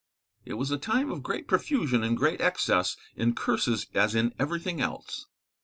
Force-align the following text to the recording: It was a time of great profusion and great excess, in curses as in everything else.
It 0.45 0.55
was 0.55 0.71
a 0.71 0.79
time 0.79 1.11
of 1.11 1.21
great 1.21 1.47
profusion 1.47 2.01
and 2.01 2.17
great 2.17 2.41
excess, 2.41 2.97
in 3.15 3.35
curses 3.35 3.85
as 3.93 4.15
in 4.15 4.33
everything 4.39 4.81
else. 4.81 5.27